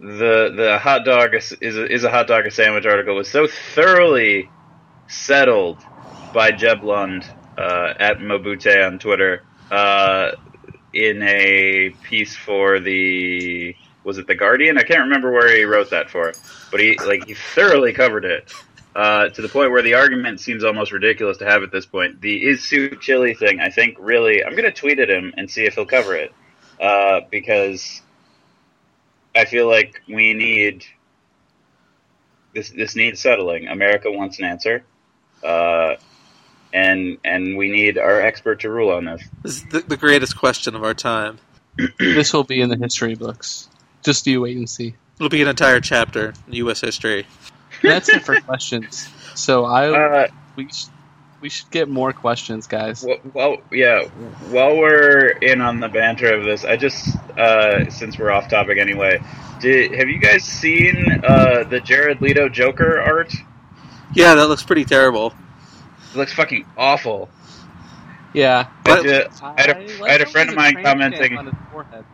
[0.00, 3.30] the the hot dog is is a, is a hot dog a sandwich article was
[3.30, 4.50] so thoroughly
[5.08, 5.78] settled
[6.32, 7.24] by Jeb Lund
[7.56, 9.42] uh, at Mobute on Twitter.
[9.70, 10.32] Uh,
[10.92, 14.78] in a piece for the was it the Guardian?
[14.78, 16.32] I can't remember where he wrote that for,
[16.70, 18.52] but he like he thoroughly covered it
[18.94, 22.20] uh, to the point where the argument seems almost ridiculous to have at this point.
[22.22, 22.66] The is
[23.00, 26.14] chili thing, I think, really, I'm gonna tweet at him and see if he'll cover
[26.16, 26.32] it
[26.80, 28.00] uh, because
[29.34, 30.86] I feel like we need
[32.54, 32.70] this.
[32.70, 33.68] This needs settling.
[33.68, 34.84] America wants an answer.
[35.46, 35.96] Uh,
[36.72, 39.22] and and we need our expert to rule on this.
[39.42, 41.38] This is the, the greatest question of our time.
[41.98, 43.68] this will be in the history books.
[44.02, 44.94] Just you wait and see.
[45.18, 46.80] It'll be an entire chapter in U.S.
[46.80, 47.26] history.
[47.82, 49.08] That's it for questions.
[49.34, 50.86] So I Uh, we sh-
[51.40, 53.04] we should get more questions, guys.
[53.06, 54.04] Well, well, yeah.
[54.50, 58.78] While we're in on the banter of this, I just uh, since we're off topic
[58.78, 59.20] anyway,
[59.60, 63.32] did have you guys seen uh, the Jared Leto Joker art?
[64.14, 65.34] Yeah, that looks pretty terrible.
[66.12, 67.28] It looks fucking awful.
[68.32, 71.36] Yeah, But- I, did- I had a, I had a friend of mine commenting.
[71.38, 72.04] On his forehead.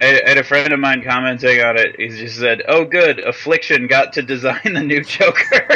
[0.00, 1.96] I I had a friend of mine commenting on it.
[1.98, 5.68] He just said, "Oh, good, Affliction got to design the new Joker."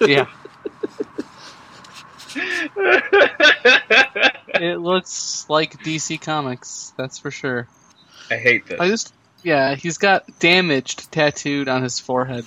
[0.06, 0.26] Yeah,
[4.54, 6.92] it looks like DC Comics.
[6.96, 7.68] That's for sure.
[8.30, 8.80] I hate this.
[8.80, 12.44] I just yeah, he's got damaged tattooed on his forehead.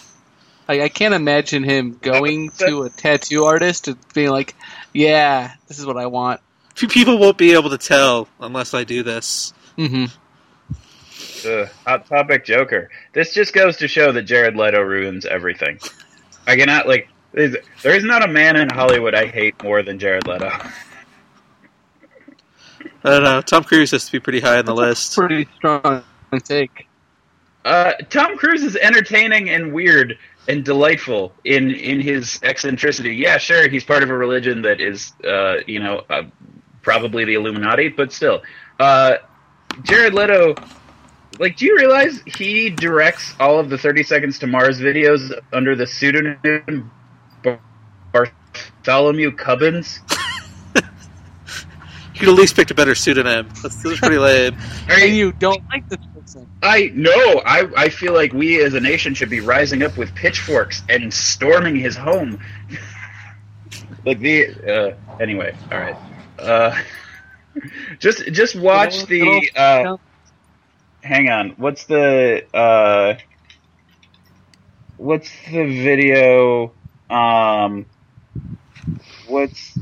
[0.68, 4.56] Like I can't imagine him going to a tattoo artist and being like,
[4.94, 6.42] "Yeah, this is what I want."
[6.76, 9.54] People won't be able to tell unless I do this.
[9.78, 10.06] hmm
[11.48, 12.90] Ugh, hot topic Joker.
[13.14, 15.80] This just goes to show that Jared Leto ruins everything.
[16.48, 17.08] I cannot like.
[17.32, 20.50] there's- There is not a man in Hollywood I hate more than Jared Leto.
[23.04, 23.42] I don't know.
[23.42, 25.16] Tom Cruise has to be pretty high on the list.
[25.16, 26.04] Pretty strong
[26.44, 26.88] take.
[27.64, 30.18] Uh, Tom Cruise is entertaining and weird
[30.48, 33.16] and delightful in in his eccentricity.
[33.16, 36.24] Yeah, sure, he's part of a religion that is, uh, you know, uh,
[36.82, 38.42] probably the Illuminati, but still,
[38.80, 39.16] uh,
[39.84, 40.56] Jared Leto.
[41.38, 45.76] Like, do you realize he directs all of the Thirty Seconds to Mars videos under
[45.76, 46.90] the pseudonym
[48.14, 50.00] Bartholomew Cubbins?
[52.14, 53.50] You could at least picked a better pseudonym.
[53.62, 54.54] That's, that's pretty lame.
[54.88, 56.00] Are And you- you don't like this
[56.64, 57.42] I know.
[57.46, 61.14] I I feel like we as a nation should be rising up with pitchforks and
[61.14, 62.40] storming his home.
[64.06, 65.96] like the uh, anyway, all right.
[66.40, 66.76] Uh,
[68.00, 69.52] just just watch the.
[69.56, 69.98] Uh,
[71.04, 73.16] hang on, what's the uh,
[74.98, 76.72] what's the video?
[77.10, 77.86] Um,
[79.28, 79.78] what's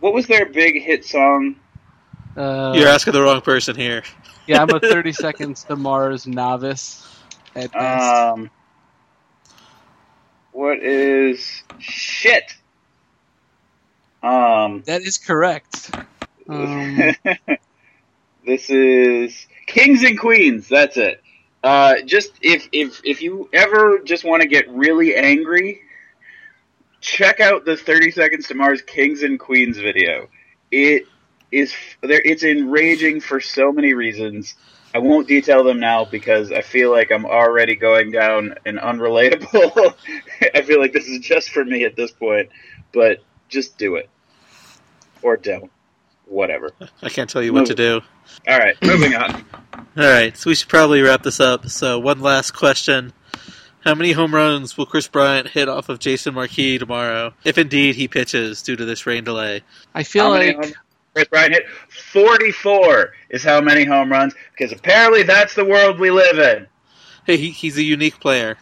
[0.00, 1.56] what was their big hit song?
[2.36, 4.02] Uh, You're asking the wrong person here.
[4.46, 7.06] Yeah, I'm a 30 seconds to Mars novice
[7.54, 8.14] at best.
[8.14, 8.50] Um,
[10.52, 12.54] what is shit?
[14.22, 15.90] Um, that is correct.
[16.48, 17.14] Um,
[18.46, 20.68] this is Kings and Queens.
[20.68, 21.22] That's it.
[21.62, 25.80] Uh, just if if if you ever just want to get really angry,
[27.00, 30.28] check out the Thirty Seconds to Mars Kings and Queens video.
[30.70, 31.06] It
[31.56, 32.20] is there.
[32.24, 34.54] It's enraging for so many reasons.
[34.94, 39.94] I won't detail them now because I feel like I'm already going down an unrelatable.
[40.54, 42.48] I feel like this is just for me at this point,
[42.92, 44.08] but just do it
[45.22, 45.70] or don't.
[46.26, 46.72] Whatever.
[47.02, 48.00] I can't tell you what to do.
[48.48, 49.44] All right, moving on.
[49.96, 51.68] All right, so we should probably wrap this up.
[51.68, 53.12] So, one last question:
[53.84, 57.94] How many home runs will Kris Bryant hit off of Jason Marquis tomorrow, if indeed
[57.94, 59.62] he pitches due to this rain delay?
[59.94, 60.72] I feel How like home-
[61.16, 61.66] Kris Bryant hit
[62.12, 66.66] 44 is how many home runs because apparently that's the world we live in.
[67.24, 68.58] Hey, he, he's a unique player.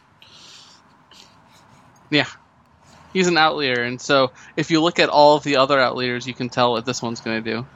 [2.11, 2.27] Yeah.
[3.13, 6.35] He's an outlier, and so if you look at all of the other outliers, you
[6.35, 7.67] can tell what this one's going to do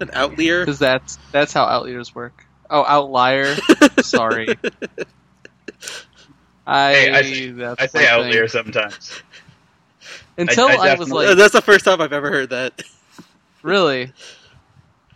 [0.00, 0.60] An outlier.
[0.64, 2.46] because that's that's how outliers work.
[2.70, 3.54] Oh, outlier.
[4.02, 4.48] Sorry.
[6.66, 8.64] I, Hey, I say- that's I say outlier thing.
[8.64, 9.22] sometimes.
[10.38, 12.82] Until I- I I, was like, That's the first time I've ever heard that.
[13.64, 14.12] Really.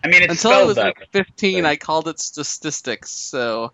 [0.03, 3.11] I mean, it's Until I was like 15, I called it statistics.
[3.11, 3.73] So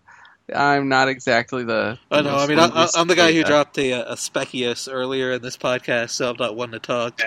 [0.53, 1.97] I'm not exactly the.
[2.11, 2.35] I know.
[2.35, 3.47] I mean, I, I, linguistic I'm the guy who guy.
[3.47, 7.21] dropped a, a specuous earlier in this podcast, so I'm not one to talk.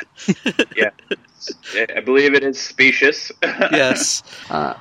[0.76, 0.90] Yeah,
[1.96, 3.32] I believe it is specious.
[3.42, 4.22] yes.
[4.51, 4.74] Uh,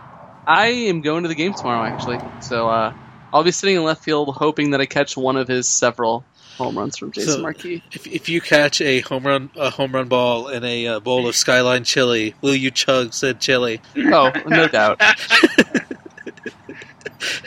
[0.45, 2.20] I am going to the game tomorrow, actually.
[2.41, 2.93] So uh,
[3.34, 6.24] I'll be sitting in left field, hoping that I catch one of his several
[6.58, 7.84] home runs from Jason So- Marquis.
[7.91, 11.28] If, if you catch a home run a home run ball in a uh, bowl
[11.28, 13.82] of Skyline chili, will you chug said chili?
[13.97, 15.01] Oh, no doubt.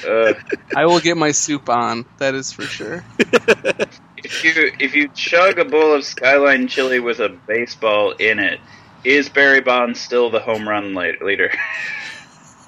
[0.07, 0.33] Uh,
[0.77, 2.05] I will get my soup on.
[2.19, 3.05] That is for sure.
[3.19, 8.59] if you if you chug a bowl of Skyline chili with a baseball in it,
[9.05, 11.53] is Barry Bonds still the home run leader?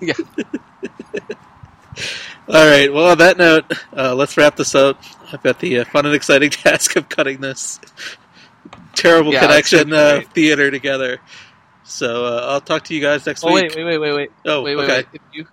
[0.00, 0.14] Yeah.
[2.48, 2.92] All right.
[2.92, 5.00] Well, on that note, uh, let's wrap this up.
[5.32, 7.80] I've got the uh, fun and exciting task of cutting this
[8.94, 11.20] terrible Yeah, connection uh, theater together.
[11.84, 13.74] So uh, I'll talk to you guys next Oh week.
[13.74, 14.30] wait, wait, wait, wait, wait.
[14.46, 14.96] Oh, wait, wait, okay.
[14.96, 15.06] wait.
[15.12, 15.46] If you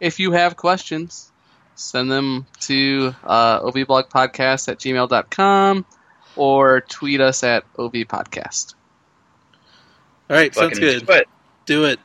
[0.00, 1.30] if you have questions,
[1.74, 5.86] send them to uh, ovblogpodcast at gmail.com
[6.36, 8.74] or tweet us at ovpodcast.
[10.30, 10.54] All right.
[10.54, 11.06] Sounds Fucking good.
[11.06, 11.26] But
[11.66, 11.98] Do it.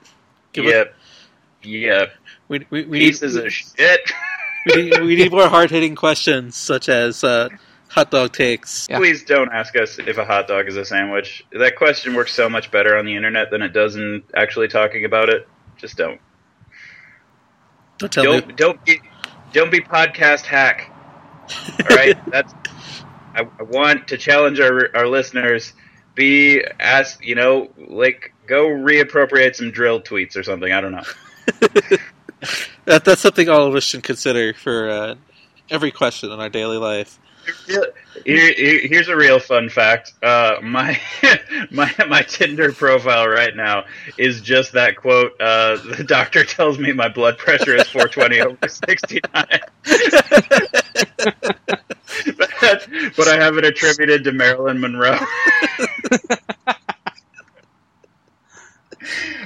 [0.54, 0.96] Give yep,
[1.64, 2.14] yep.
[2.48, 4.12] We, we, we, need, Pieces of shit.
[4.66, 7.50] we, need, we need more hard hitting questions, such as uh,
[7.90, 8.88] hot dog takes.
[8.90, 8.98] Yeah.
[8.98, 11.46] Please don't ask us if a hot dog is a sandwich.
[11.52, 15.06] That question works so much better on the internet than it does in actually talking
[15.06, 15.48] about it.
[15.78, 16.20] Just don't.
[18.00, 18.24] Don't tell.
[18.24, 19.02] Don't don't be
[19.52, 20.92] don't be podcast hack.
[21.90, 22.54] All right, that's.
[23.36, 25.74] I, I want to challenge our our listeners.
[26.16, 30.72] Be ask you know like go reappropriate some drill tweets or something.
[30.72, 31.04] I don't know.
[32.86, 35.16] That, that's something all of us should consider for uh,
[35.70, 37.20] every question in our daily life.
[38.26, 40.14] Here, here- here's a real fun fact.
[40.24, 41.00] Uh, my
[41.72, 43.84] my my Tinder profile right now
[44.18, 45.34] is just that quote.
[45.42, 49.30] Uh, the doctor tells me my blood pressure is 420 over 69.
[52.38, 55.20] but, but I have it attributed to Marilyn Monroe.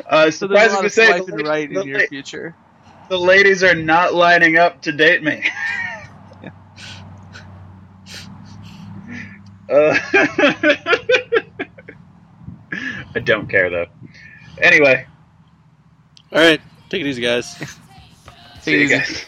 [0.08, 2.58] uh, So there's a surprising lot to of say, the, swiping right in your future.
[3.10, 5.44] The ladies are not lining up to date me.
[9.70, 9.98] Uh,
[13.16, 13.88] I don't care though.
[14.62, 15.06] Anyway,
[16.32, 16.62] All right.
[16.90, 17.56] Take it easy, guys.
[18.60, 18.98] see Take it you easy.
[18.98, 19.26] guys.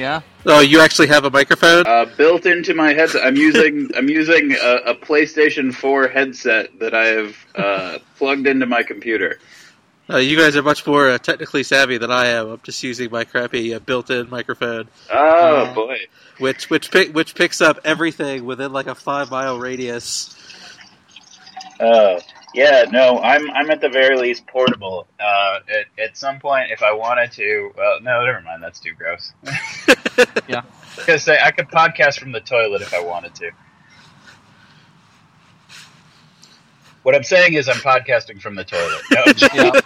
[0.00, 0.22] Yeah.
[0.46, 1.86] Oh, you actually have a microphone?
[1.86, 6.94] Uh, built into my headset, I'm using I'm using a, a PlayStation 4 headset that
[6.94, 9.38] I have uh, plugged into my computer.
[10.08, 12.48] Uh, you guys are much more uh, technically savvy than I am.
[12.48, 15.98] I'm just using my crappy uh, built-in microphone, Oh Uh, boy!
[16.38, 20.34] which which pick, which picks up everything within like a five mile radius.
[21.78, 22.20] Oh
[22.54, 25.06] yeah, no, I'm I'm at the very least portable.
[25.18, 28.62] Uh, at, at some point, if I wanted to, well, no, never mind.
[28.62, 29.32] That's too gross.
[30.48, 30.62] Yeah.
[30.96, 33.50] Because say I could podcast from the toilet if I wanted to.
[37.02, 39.00] What I'm saying is I'm podcasting from the toilet.
[39.10, 39.80] No, I'm Yeah.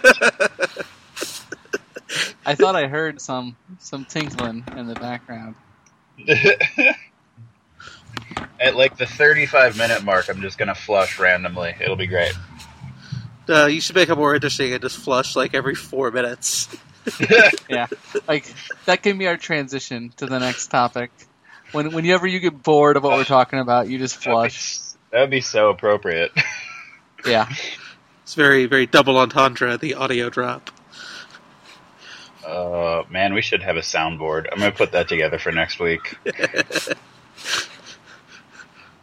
[2.45, 5.55] I thought I heard some some tinkling in the background.
[8.59, 11.75] At like the 35 minute mark, I'm just gonna flush randomly.
[11.79, 12.33] It'll be great.
[13.47, 16.67] Uh, you should make it more interesting and just flush like every four minutes.
[17.69, 17.85] Yeah.
[18.27, 18.51] Like
[18.85, 21.11] that can be our transition to the next topic.
[21.71, 24.79] When whenever you get bored of what we're talking about, you just flush.
[25.11, 26.31] That would be so appropriate.
[27.25, 27.47] Yeah.
[28.23, 29.77] It's very very double entendre.
[29.77, 30.71] The audio drop.
[32.45, 34.47] Uh, man, we should have a soundboard.
[34.51, 36.17] I'm gonna put that together for next week.